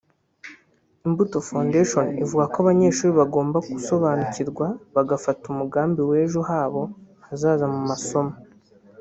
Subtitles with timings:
[1.07, 6.83] Imbuto Foundation ivuga ko abanyeshuri bagomba gusobanukirwa bagafata umugambi w’ejo habo
[7.27, 8.33] hazaza mu masomo